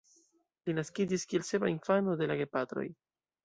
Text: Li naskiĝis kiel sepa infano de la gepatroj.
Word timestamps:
Li 0.69 0.75
naskiĝis 0.77 1.27
kiel 1.33 1.47
sepa 1.51 1.71
infano 1.75 2.19
de 2.23 2.33
la 2.33 2.41
gepatroj. 2.43 2.91